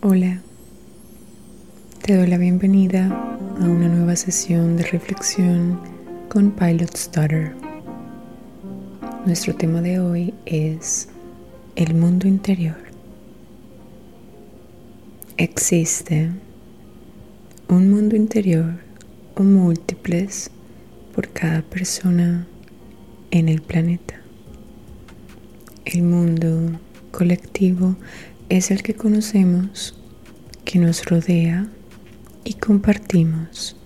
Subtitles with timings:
[0.00, 0.40] Hola,
[2.02, 5.80] te doy la bienvenida a una nueva sesión de reflexión
[6.28, 7.52] con Pilot Stutter.
[9.26, 11.08] Nuestro tema de hoy es
[11.74, 12.76] el mundo interior.
[15.36, 16.30] Existe
[17.66, 18.74] un mundo interior
[19.34, 20.48] o múltiples
[21.12, 22.46] por cada persona
[23.32, 24.14] en el planeta.
[25.84, 26.78] El mundo
[27.10, 27.96] colectivo
[28.48, 29.94] es el que conocemos,
[30.64, 31.68] que nos rodea
[32.44, 33.76] y compartimos.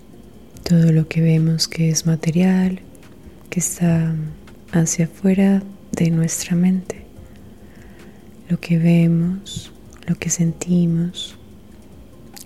[0.63, 2.79] Todo lo que vemos que es material,
[3.49, 4.15] que está
[4.71, 7.03] hacia afuera de nuestra mente.
[8.47, 9.73] Lo que vemos,
[10.07, 11.37] lo que sentimos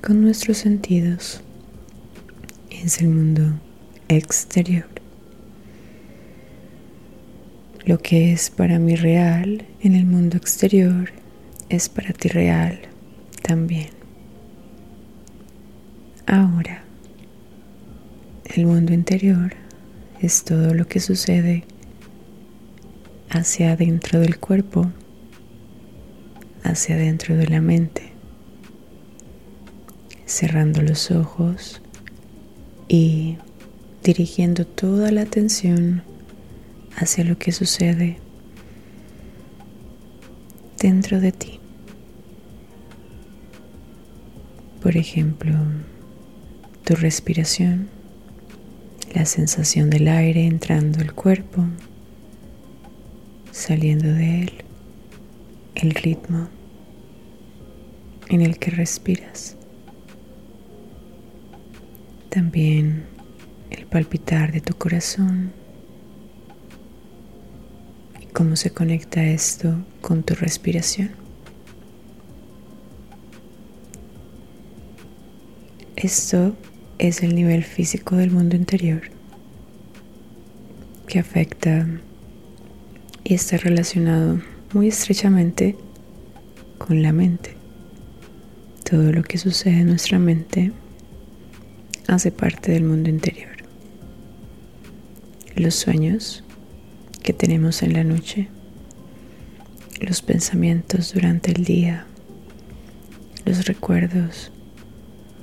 [0.02, 1.42] con nuestros sentidos
[2.72, 3.60] es el mundo
[4.08, 4.88] exterior.
[7.86, 11.12] Lo que es para mí real en el mundo exterior
[11.70, 12.80] es para ti real
[13.42, 13.90] también.
[16.26, 16.84] Ahora,
[18.46, 19.54] el mundo interior
[20.22, 21.64] es todo lo que sucede
[23.30, 24.92] hacia adentro del cuerpo,
[26.64, 28.12] hacia adentro de la mente,
[30.26, 31.82] cerrando los ojos
[32.88, 33.38] y
[34.04, 36.04] dirigiendo toda la atención
[36.96, 38.18] hacia lo que sucede
[40.80, 41.60] dentro de ti.
[44.88, 45.54] Por ejemplo,
[46.86, 47.90] tu respiración,
[49.14, 51.66] la sensación del aire entrando al cuerpo,
[53.52, 54.52] saliendo de él,
[55.76, 56.48] el ritmo
[58.30, 59.58] en el que respiras.
[62.30, 63.04] También
[63.70, 65.52] el palpitar de tu corazón
[68.22, 71.27] y cómo se conecta esto con tu respiración.
[75.98, 76.56] Esto
[77.00, 79.02] es el nivel físico del mundo interior
[81.08, 81.88] que afecta
[83.24, 84.40] y está relacionado
[84.74, 85.76] muy estrechamente
[86.78, 87.56] con la mente.
[88.88, 90.72] Todo lo que sucede en nuestra mente
[92.08, 93.58] hace parte del mundo interior.
[95.56, 96.44] Los sueños
[97.24, 98.50] que tenemos en la noche,
[100.00, 102.06] los pensamientos durante el día,
[103.46, 104.52] los recuerdos,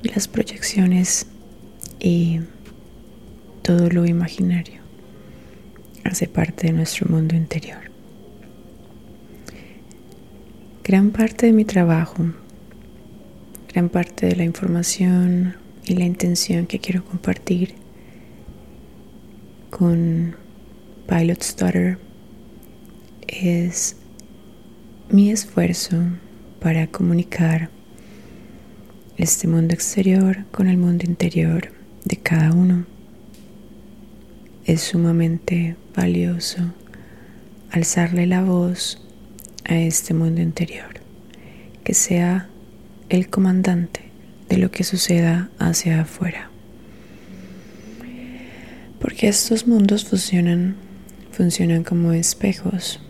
[0.05, 1.27] las proyecciones
[1.99, 2.41] y
[3.63, 4.83] todo lo imaginario
[6.05, 7.91] hace parte de nuestro mundo interior.
[10.83, 12.25] Gran parte de mi trabajo,
[13.73, 15.57] gran parte de la información
[15.87, 17.75] y la intención que quiero compartir
[19.71, 20.37] con
[21.09, 21.99] Pilot Stutter
[23.27, 23.97] es
[25.09, 25.97] mi esfuerzo
[26.61, 27.71] para comunicar
[29.17, 31.71] este mundo exterior con el mundo interior
[32.05, 32.85] de cada uno.
[34.65, 36.73] Es sumamente valioso
[37.71, 39.01] alzarle la voz
[39.65, 41.01] a este mundo interior,
[41.85, 42.49] que sea
[43.09, 44.01] el comandante
[44.49, 46.51] de lo que suceda hacia afuera.
[49.01, 50.77] Porque estos mundos funcionan,
[51.31, 53.01] funcionan como espejos.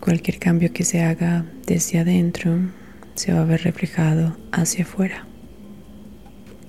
[0.00, 2.58] Cualquier cambio que se haga desde adentro
[3.14, 5.26] se va a ver reflejado hacia afuera.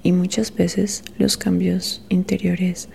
[0.03, 2.89] Y muchas veces los cambios interiores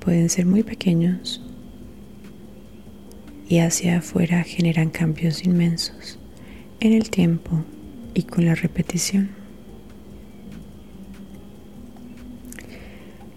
[0.00, 1.42] pueden ser muy pequeños
[3.48, 6.18] y hacia afuera generan cambios inmensos
[6.80, 7.64] en el tiempo
[8.14, 9.30] y con la repetición.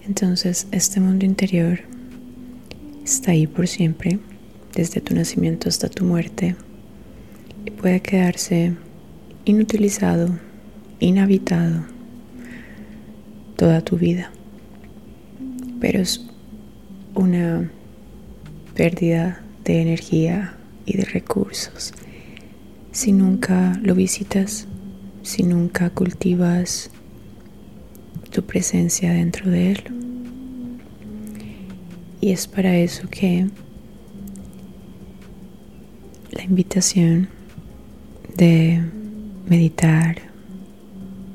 [0.07, 1.79] Entonces este mundo interior
[3.03, 4.19] está ahí por siempre,
[4.75, 6.55] desde tu nacimiento hasta tu muerte
[7.85, 8.73] puede quedarse
[9.45, 10.39] inutilizado,
[10.99, 11.85] inhabitado
[13.55, 14.31] toda tu vida.
[15.79, 16.25] Pero es
[17.13, 17.69] una
[18.73, 20.57] pérdida de energía
[20.87, 21.93] y de recursos
[22.91, 24.67] si nunca lo visitas,
[25.21, 26.89] si nunca cultivas
[28.31, 29.83] tu presencia dentro de él.
[32.19, 33.47] Y es para eso que
[36.31, 37.34] la invitación
[38.35, 38.81] de
[39.47, 40.17] meditar,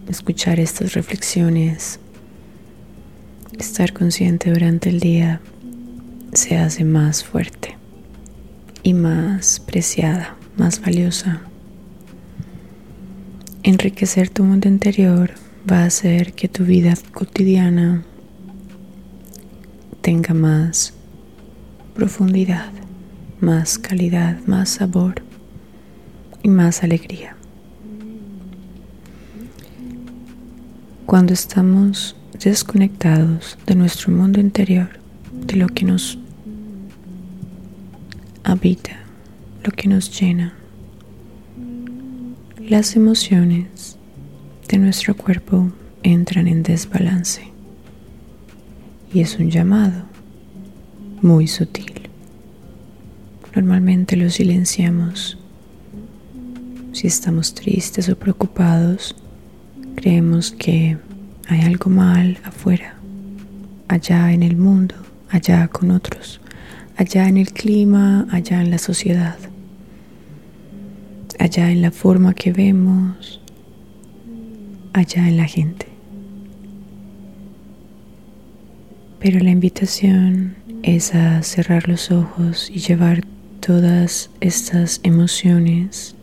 [0.09, 1.99] escuchar estas reflexiones,
[3.59, 5.41] estar consciente durante el día
[6.33, 7.77] se hace más fuerte
[8.83, 11.43] y más preciada, más valiosa.
[13.63, 15.33] Enriquecer tu mundo interior
[15.71, 18.05] va a hacer que tu vida cotidiana
[20.03, 20.93] tenga más
[21.95, 22.73] profundidad,
[23.41, 25.30] más calidad, más sabor
[26.43, 27.37] y más alegría.
[31.07, 34.89] Cuando estamos desconectados de nuestro mundo interior,
[35.33, 36.19] de lo que nos
[38.45, 39.01] habita,
[39.65, 40.55] lo que nos llena,
[42.59, 43.97] las emociones
[44.69, 45.73] de nuestro cuerpo
[46.05, 47.43] entran en desbalance
[49.13, 50.05] y es un llamado
[51.21, 52.09] muy sutil.
[53.55, 55.40] Normalmente lo silenciamos.
[57.01, 59.17] Si estamos tristes o preocupados,
[59.95, 60.99] creemos que
[61.49, 62.95] hay algo mal afuera,
[63.89, 64.95] allá en el mundo,
[65.31, 66.43] allá con otros,
[66.99, 69.39] allá en el clima, allá en la sociedad,
[71.39, 73.41] allá en la forma que vemos,
[74.93, 75.87] allá en la gente.
[79.21, 83.25] Pero la invitación es a cerrar los ojos y llevar
[83.61, 86.15] todas estas emociones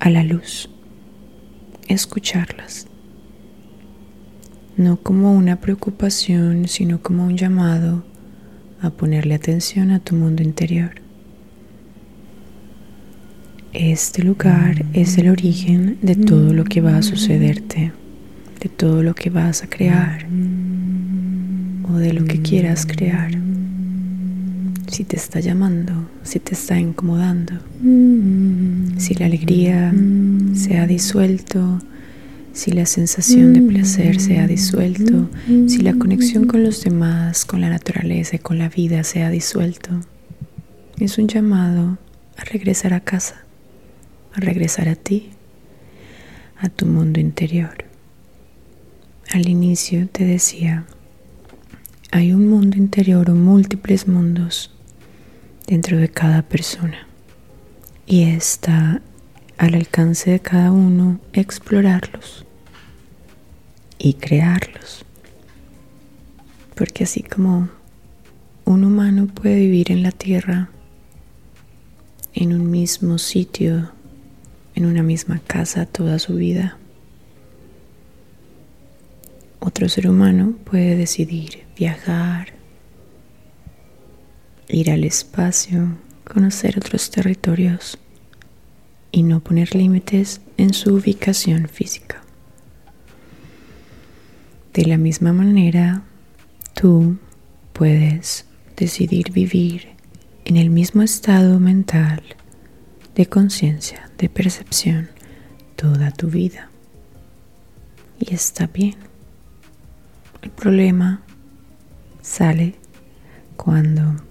[0.00, 0.70] a la luz,
[1.88, 2.86] escucharlas,
[4.76, 8.04] no como una preocupación, sino como un llamado
[8.80, 10.92] a ponerle atención a tu mundo interior.
[13.72, 17.92] Este lugar es el origen de todo lo que va a sucederte,
[18.60, 20.26] de todo lo que vas a crear
[21.90, 23.47] o de lo que quieras crear.
[24.88, 25.92] Si te está llamando,
[26.22, 27.52] si te está incomodando,
[28.98, 29.92] si la alegría
[30.54, 31.80] se ha disuelto,
[32.54, 35.28] si la sensación de placer se ha disuelto,
[35.66, 39.30] si la conexión con los demás, con la naturaleza y con la vida se ha
[39.30, 39.90] disuelto.
[40.98, 41.98] Es un llamado
[42.38, 43.44] a regresar a casa,
[44.32, 45.30] a regresar a ti,
[46.56, 47.84] a tu mundo interior.
[49.30, 50.86] Al inicio te decía,
[52.10, 54.72] hay un mundo interior o múltiples mundos
[55.68, 57.06] dentro de cada persona
[58.06, 59.02] y está
[59.58, 62.46] al alcance de cada uno explorarlos
[63.98, 65.04] y crearlos.
[66.74, 67.68] Porque así como
[68.64, 70.70] un humano puede vivir en la tierra,
[72.32, 73.92] en un mismo sitio,
[74.74, 76.78] en una misma casa toda su vida,
[79.60, 82.57] otro ser humano puede decidir viajar,
[84.68, 87.98] ir al espacio, conocer otros territorios
[89.10, 92.22] y no poner límites en su ubicación física.
[94.74, 96.02] De la misma manera,
[96.74, 97.16] tú
[97.72, 98.44] puedes
[98.76, 99.88] decidir vivir
[100.44, 102.22] en el mismo estado mental
[103.14, 105.10] de conciencia, de percepción,
[105.74, 106.70] toda tu vida.
[108.20, 108.96] Y está bien.
[110.42, 111.22] El problema
[112.22, 112.74] sale
[113.56, 114.27] cuando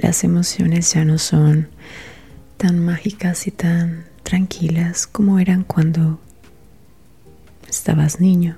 [0.00, 1.68] las emociones ya no son
[2.56, 6.20] tan mágicas y tan tranquilas como eran cuando
[7.68, 8.56] estabas niño.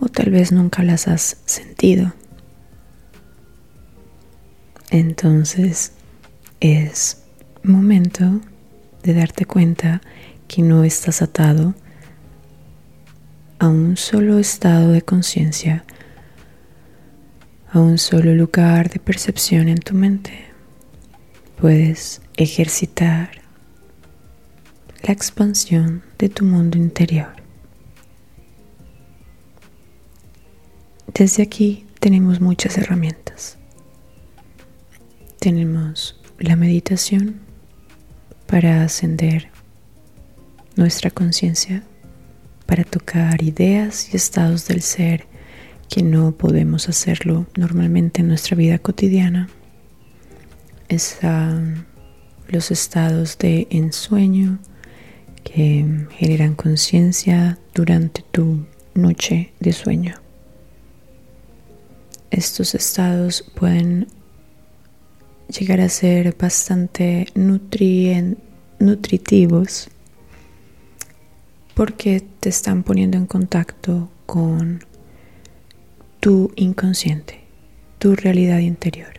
[0.00, 2.12] O tal vez nunca las has sentido.
[4.90, 5.92] Entonces
[6.60, 7.22] es
[7.62, 8.40] momento
[9.02, 10.00] de darte cuenta
[10.46, 11.74] que no estás atado
[13.58, 15.84] a un solo estado de conciencia,
[17.70, 20.46] a un solo lugar de percepción en tu mente.
[21.60, 23.30] Puedes ejercitar
[25.02, 27.32] la expansión de tu mundo interior.
[31.14, 33.58] Desde aquí tenemos muchas herramientas.
[35.38, 37.40] Tenemos la meditación
[38.46, 39.50] para ascender
[40.76, 41.82] nuestra conciencia
[42.66, 45.26] para tocar ideas y estados del ser
[45.88, 49.48] que no podemos hacerlo normalmente en nuestra vida cotidiana.
[50.88, 51.86] Están
[52.48, 54.58] los estados de ensueño
[55.44, 60.14] que generan conciencia durante tu noche de sueño.
[62.30, 64.08] Estos estados pueden
[65.48, 69.88] llegar a ser bastante nutritivos
[71.74, 74.84] porque te están poniendo en contacto con
[76.20, 77.40] tu inconsciente,
[77.98, 79.14] tu realidad interior.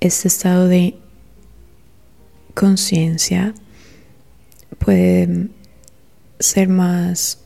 [0.00, 0.96] Este estado de
[2.54, 3.54] conciencia
[4.78, 5.48] puede
[6.38, 7.38] ser más,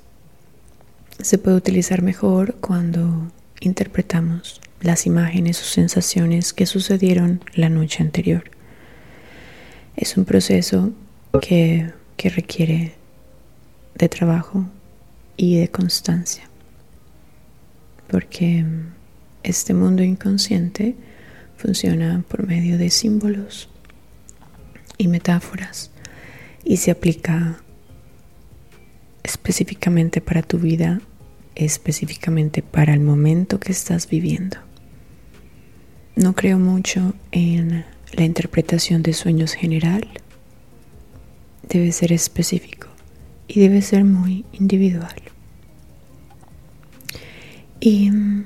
[1.20, 3.30] se puede utilizar mejor cuando
[3.60, 8.44] interpretamos las imágenes o sensaciones que sucedieron la noche anterior.
[9.96, 10.92] Es un proceso
[11.40, 12.94] que, que requiere
[13.94, 14.66] de trabajo
[15.36, 16.49] y de constancia.
[18.10, 18.64] Porque
[19.42, 20.96] este mundo inconsciente
[21.56, 23.68] funciona por medio de símbolos
[24.98, 25.90] y metáforas
[26.64, 27.60] y se aplica
[29.22, 31.00] específicamente para tu vida,
[31.54, 34.56] específicamente para el momento que estás viviendo.
[36.16, 40.06] No creo mucho en la interpretación de sueños general.
[41.68, 42.88] Debe ser específico
[43.46, 45.14] y debe ser muy individual.
[47.80, 48.44] Y mm,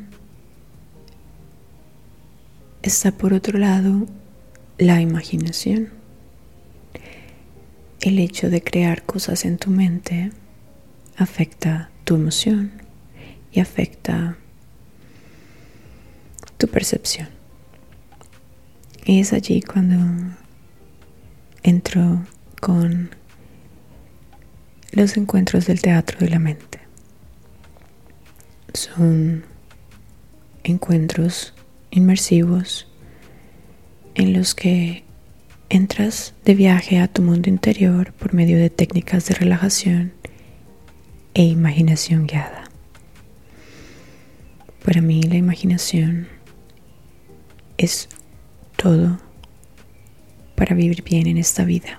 [2.82, 4.06] está por otro lado
[4.78, 5.90] la imaginación.
[8.00, 10.30] El hecho de crear cosas en tu mente
[11.16, 12.70] afecta tu emoción
[13.50, 14.36] y afecta
[16.56, 17.28] tu percepción.
[19.04, 19.96] Y es allí cuando
[21.62, 22.24] entro
[22.60, 23.10] con
[24.92, 26.73] los encuentros del teatro de la mente.
[28.74, 29.44] Son
[30.64, 31.54] encuentros
[31.92, 32.88] inmersivos
[34.16, 35.04] en los que
[35.68, 40.12] entras de viaje a tu mundo interior por medio de técnicas de relajación
[41.34, 42.64] e imaginación guiada.
[44.84, 46.26] Para mí la imaginación
[47.78, 48.08] es
[48.76, 49.20] todo
[50.56, 51.98] para vivir bien en esta vida.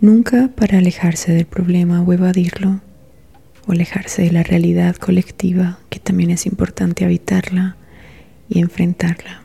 [0.00, 2.80] Nunca para alejarse del problema o evadirlo,
[3.66, 7.76] o alejarse de la realidad colectiva, que también es importante habitarla
[8.48, 9.42] y enfrentarla,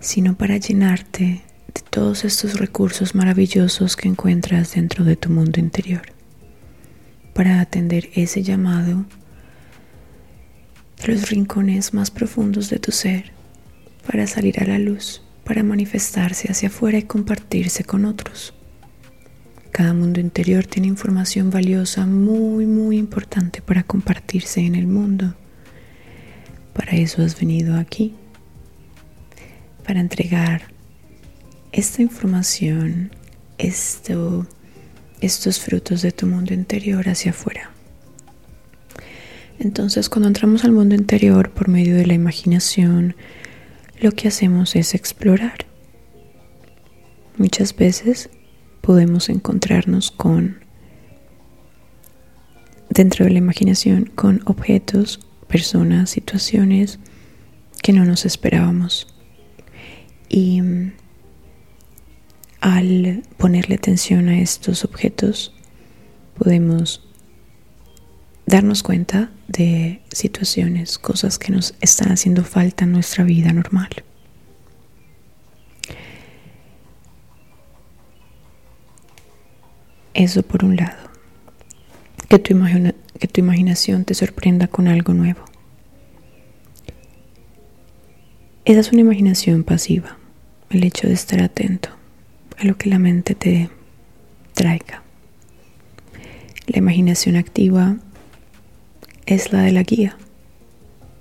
[0.00, 1.42] sino para llenarte
[1.74, 6.02] de todos estos recursos maravillosos que encuentras dentro de tu mundo interior,
[7.34, 9.04] para atender ese llamado
[11.06, 13.32] los rincones más profundos de tu ser
[14.06, 18.54] para salir a la luz, para manifestarse hacia afuera y compartirse con otros.
[19.74, 25.34] Cada mundo interior tiene información valiosa muy, muy importante para compartirse en el mundo.
[26.72, 28.14] Para eso has venido aquí,
[29.84, 30.68] para entregar
[31.72, 33.10] esta información,
[33.58, 34.46] esto,
[35.20, 37.72] estos frutos de tu mundo interior hacia afuera.
[39.58, 43.16] Entonces cuando entramos al mundo interior por medio de la imaginación,
[44.00, 45.66] lo que hacemos es explorar.
[47.38, 48.30] Muchas veces
[48.84, 50.58] podemos encontrarnos con,
[52.90, 56.98] dentro de la imaginación, con objetos, personas, situaciones
[57.82, 59.06] que no nos esperábamos.
[60.28, 60.92] Y mm,
[62.60, 65.54] al ponerle atención a estos objetos,
[66.38, 67.08] podemos
[68.44, 74.04] darnos cuenta de situaciones, cosas que nos están haciendo falta en nuestra vida normal.
[80.14, 81.10] Eso por un lado.
[82.28, 82.54] Que tu,
[83.18, 85.44] que tu imaginación te sorprenda con algo nuevo.
[88.64, 90.16] Esa es una imaginación pasiva,
[90.70, 91.90] el hecho de estar atento
[92.58, 93.68] a lo que la mente te
[94.54, 95.02] traiga.
[96.66, 97.96] La imaginación activa
[99.26, 100.16] es la de la guía.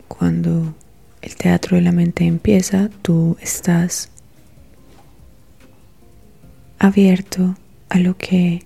[0.08, 0.74] Cuando
[1.22, 4.10] el teatro de la mente empieza, tú estás
[6.80, 7.58] abierto
[7.90, 8.64] a lo que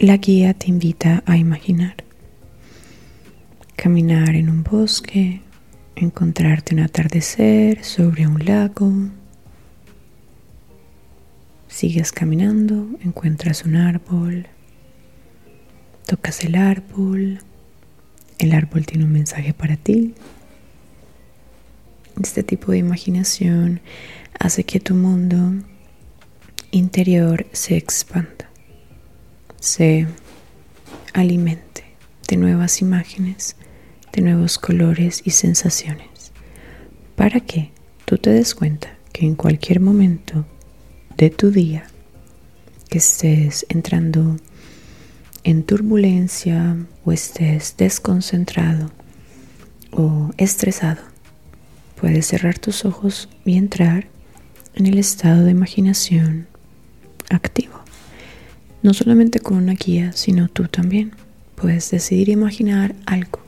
[0.00, 1.94] la guía te invita a imaginar.
[3.76, 5.42] Caminar en un bosque,
[5.94, 8.90] encontrarte un atardecer sobre un lago.
[11.68, 14.48] Sigues caminando, encuentras un árbol,
[16.06, 17.38] Tocas el árbol,
[18.38, 20.14] el árbol tiene un mensaje para ti.
[22.20, 23.80] Este tipo de imaginación
[24.36, 25.62] hace que tu mundo
[26.72, 28.49] interior se expanda,
[29.60, 30.06] se
[31.12, 31.84] alimente
[32.26, 33.56] de nuevas imágenes,
[34.12, 36.32] de nuevos colores y sensaciones,
[37.14, 37.70] para que
[38.06, 40.46] tú te des cuenta que en cualquier momento
[41.16, 41.84] de tu día
[42.88, 44.36] que estés entrando
[45.44, 48.90] en turbulencia o estés desconcentrado
[49.92, 51.02] o estresado,
[52.00, 54.08] puedes cerrar tus ojos y entrar
[54.74, 56.46] en el estado de imaginación
[57.28, 57.69] activo.
[58.82, 61.12] No solamente con una guía, sino tú también
[61.54, 63.40] puedes decidir imaginar algo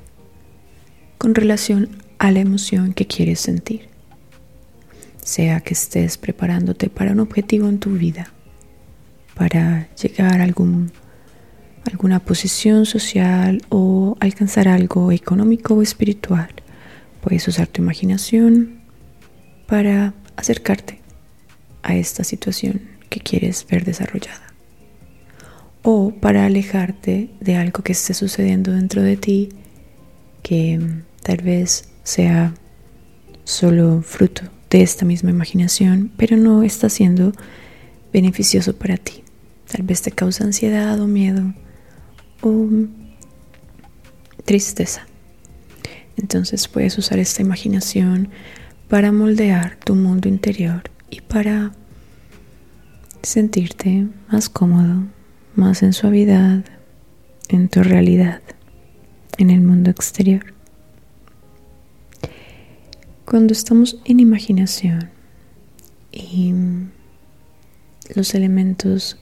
[1.16, 3.88] con relación a la emoción que quieres sentir.
[5.22, 8.32] Sea que estés preparándote para un objetivo en tu vida,
[9.34, 10.92] para llegar a algún
[11.90, 16.50] alguna posición social o alcanzar algo económico o espiritual.
[17.20, 18.80] Puedes usar tu imaginación
[19.66, 21.00] para acercarte
[21.82, 24.51] a esta situación que quieres ver desarrollada.
[25.82, 29.48] O para alejarte de algo que esté sucediendo dentro de ti
[30.42, 32.54] que mm, tal vez sea
[33.44, 37.32] solo fruto de esta misma imaginación, pero no está siendo
[38.12, 39.22] beneficioso para ti.
[39.70, 41.54] Tal vez te causa ansiedad o miedo
[42.42, 42.68] o
[44.44, 45.06] tristeza.
[46.16, 48.28] Entonces puedes usar esta imaginación
[48.88, 51.72] para moldear tu mundo interior y para
[53.22, 55.04] sentirte más cómodo,
[55.56, 56.64] más en suavidad
[57.52, 58.40] en tu realidad,
[59.36, 60.54] en el mundo exterior.
[63.24, 65.10] Cuando estamos en imaginación
[66.10, 66.54] y
[68.14, 69.18] los elementos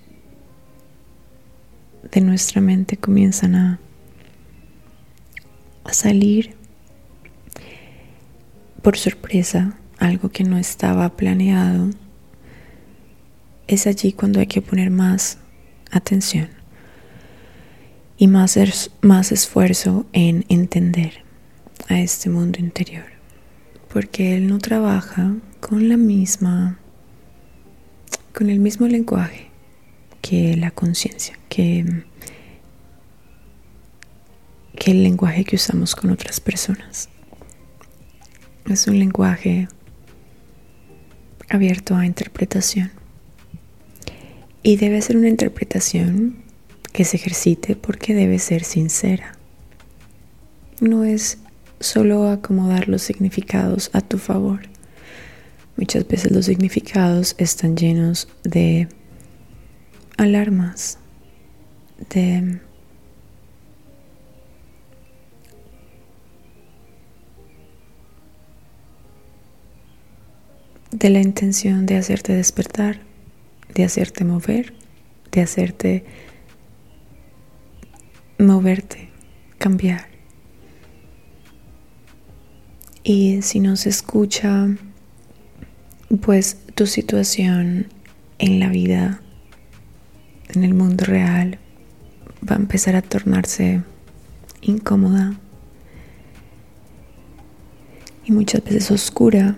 [2.10, 3.80] de nuestra mente comienzan a,
[5.84, 6.54] a salir
[8.82, 11.90] por sorpresa, algo que no estaba planeado,
[13.66, 15.38] es allí cuando hay que poner más
[15.90, 16.48] atención
[18.16, 18.58] y más,
[19.00, 21.24] más esfuerzo en entender
[21.88, 23.06] a este mundo interior,
[23.92, 26.78] porque él no trabaja con la misma,
[28.34, 29.48] con el mismo lenguaje
[30.20, 32.04] que la conciencia, que,
[34.78, 37.08] que el lenguaje que usamos con otras personas.
[38.66, 39.66] Es un lenguaje
[41.48, 42.99] abierto a interpretación.
[44.62, 46.36] Y debe ser una interpretación
[46.92, 49.36] que se ejercite porque debe ser sincera.
[50.80, 51.38] No es
[51.78, 54.60] solo acomodar los significados a tu favor.
[55.76, 58.88] Muchas veces los significados están llenos de
[60.18, 60.98] alarmas,
[62.10, 62.60] de
[70.90, 73.00] de la intención de hacerte despertar,
[73.74, 74.74] de hacerte mover,
[75.32, 76.04] de hacerte
[78.38, 79.10] moverte,
[79.58, 80.08] cambiar.
[83.02, 84.68] Y si no se escucha,
[86.20, 87.86] pues tu situación
[88.38, 89.20] en la vida
[90.54, 91.58] en el mundo real
[92.48, 93.82] va a empezar a tornarse
[94.60, 95.34] incómoda
[98.24, 99.56] y muchas veces oscura,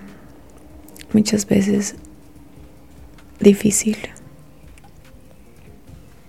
[1.13, 1.97] muchas veces
[3.43, 3.97] difícil.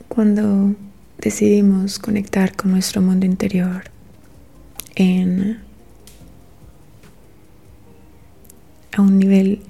[0.07, 0.75] Cuando
[1.19, 3.83] decidimos conectar con nuestro mundo interior
[4.95, 5.61] en
[8.95, 9.61] a un nivel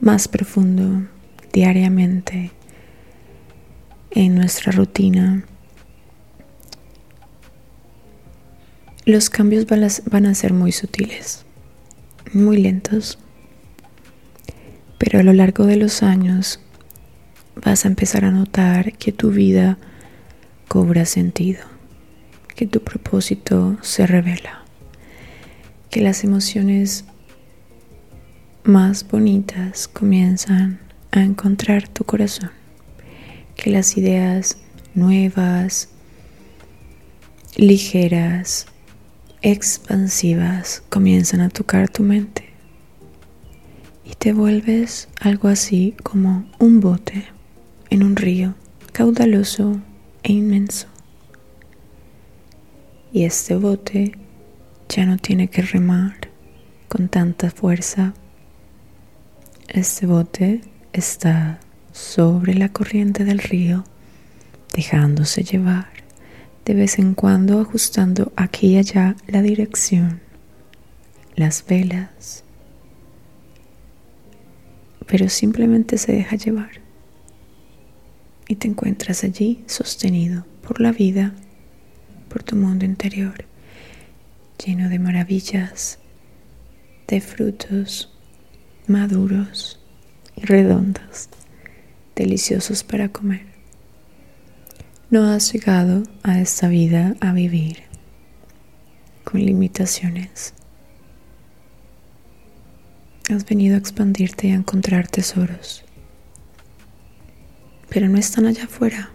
[0.00, 1.08] más profundo
[1.52, 2.52] diariamente
[4.12, 5.44] en nuestra rutina,
[9.06, 11.44] los cambios van a, ser muy sutiles,
[12.32, 13.18] muy lentos,
[15.04, 16.60] pero a lo largo de los años
[17.62, 19.76] vas a empezar a notar que tu vida
[20.66, 21.60] cobra sentido,
[22.56, 24.64] que tu propósito se revela,
[25.90, 27.04] que las emociones
[28.62, 30.80] más bonitas comienzan
[31.12, 32.50] a encontrar tu corazón
[33.56, 34.56] que las ideas
[34.94, 35.90] nuevas,
[37.56, 38.68] ligeras,
[39.42, 42.53] expansivas comienzan a tocar tu mente
[44.04, 47.26] y te vuelves algo así como un bote
[47.90, 48.54] en un río
[48.92, 49.80] caudaloso
[50.22, 50.88] e inmenso.
[53.12, 54.16] Y este bote
[54.88, 56.28] ya no tiene que remar
[56.88, 58.14] con tanta fuerza.
[59.68, 60.60] Este bote
[60.92, 61.60] está
[61.92, 63.84] sobre la corriente del río,
[64.72, 65.88] dejándose llevar,
[66.64, 70.20] de vez en cuando ajustando aquí y allá la dirección,
[71.36, 72.44] las velas,
[75.06, 76.70] pero simplemente se deja llevar
[78.48, 81.34] y te encuentras allí sostenido por la vida,
[82.28, 83.44] por tu mundo interior,
[84.64, 85.98] lleno de maravillas,
[87.08, 88.10] de frutos
[88.86, 89.80] maduros
[90.36, 91.28] y redondos
[92.14, 93.46] deliciosos para comer.
[95.10, 97.82] No has llegado a esta vida a vivir
[99.24, 100.54] con limitaciones.
[103.30, 105.82] Has venido a expandirte y a encontrar tesoros,
[107.88, 109.10] pero no están allá afuera.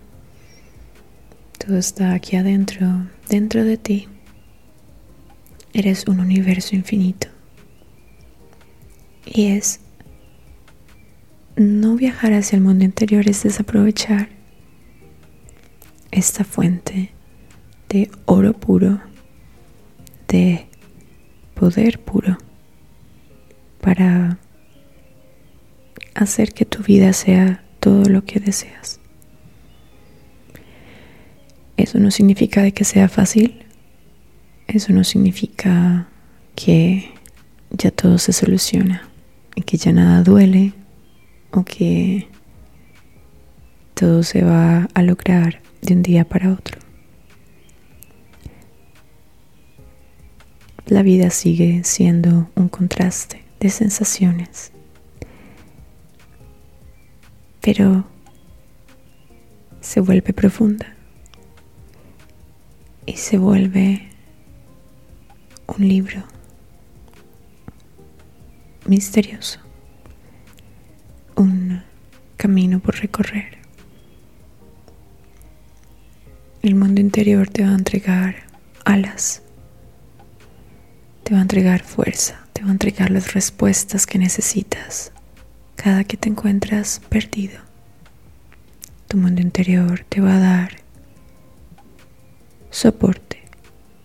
[1.60, 4.08] Todo está aquí adentro, dentro de ti.
[5.74, 7.28] Eres un universo infinito.
[9.26, 9.80] Y es
[11.56, 14.30] no viajar hacia el mundo interior es desaprovechar
[16.10, 17.12] esta fuente
[17.89, 19.02] de oro puro,
[20.28, 20.65] de
[21.54, 22.38] poder puro,
[23.82, 24.38] para
[26.15, 29.00] hacer que tu vida sea todo lo que deseas.
[31.78, 33.65] Eso no significa de que sea fácil,
[34.68, 36.10] eso no significa
[36.56, 37.12] que
[37.72, 39.08] ya todo se soluciona
[39.56, 40.74] y que ya nada duele
[41.52, 42.28] o que
[43.94, 46.80] todo se va a lograr de un día para otro.
[50.86, 54.72] La vida sigue siendo un contraste de sensaciones,
[57.62, 58.06] pero
[59.82, 60.95] se vuelve profunda
[63.06, 64.10] y se vuelve
[65.67, 66.24] un libro
[68.86, 69.60] misterioso,
[71.36, 71.84] un
[72.38, 73.58] camino por recorrer.
[76.62, 78.36] El mundo interior te va a entregar
[78.84, 79.41] alas,
[81.24, 85.13] te va a entregar fuerza, te va a entregar las respuestas que necesitas
[85.78, 87.58] cada que te encuentras perdido.
[89.08, 90.72] Tu mundo interior te va a dar
[92.69, 93.41] soporte,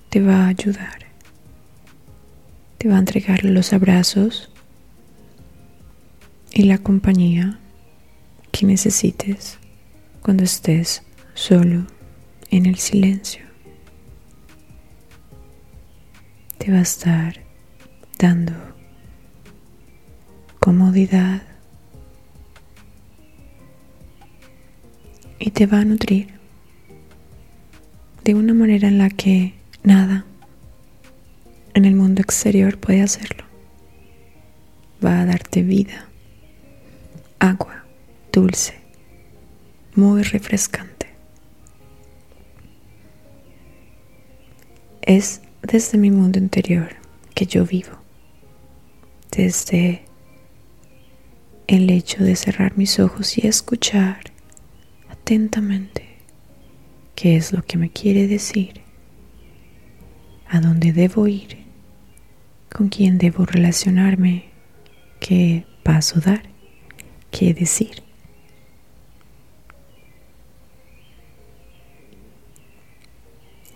[0.08, 1.00] te va a ayudar,
[2.78, 4.52] te va a entregar los abrazos
[6.52, 7.58] y la compañía
[8.52, 9.58] que necesites
[10.22, 11.02] cuando estés
[11.34, 11.88] solo
[12.52, 13.46] en el silencio.
[16.58, 17.43] Te va a estar
[18.18, 18.52] dando
[20.60, 21.42] comodidad
[25.38, 26.28] y te va a nutrir
[28.24, 30.24] de una manera en la que nada
[31.74, 33.44] en el mundo exterior puede hacerlo.
[35.04, 36.08] Va a darte vida,
[37.38, 37.84] agua
[38.32, 38.74] dulce,
[39.94, 41.08] muy refrescante.
[45.02, 46.96] Es desde mi mundo interior
[47.34, 48.03] que yo vivo,
[49.36, 50.02] desde
[51.66, 54.20] el hecho de cerrar mis ojos y escuchar
[55.08, 56.04] atentamente
[57.14, 58.82] qué es lo que me quiere decir,
[60.48, 61.64] a dónde debo ir,
[62.70, 64.50] con quién debo relacionarme,
[65.20, 66.42] qué paso dar,
[67.30, 68.02] qué decir.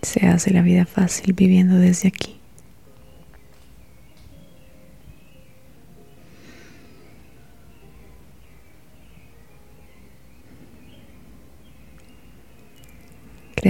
[0.01, 2.38] Se hace la vida fácil viviendo desde aquí.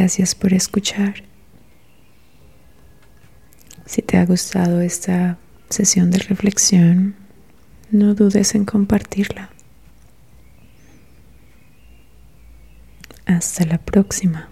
[0.09, 1.21] Gracias por escuchar.
[3.85, 5.37] Si te ha gustado esta
[5.69, 7.13] sesión de reflexión,
[7.91, 9.51] no dudes en compartirla.
[13.27, 14.49] Hasta la próxima.